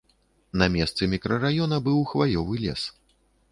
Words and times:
На 0.61 0.67
месцы 0.75 1.09
мікрараёна 1.13 1.79
быў 1.89 2.01
хваёвы 2.15 2.53
лес. 2.65 2.81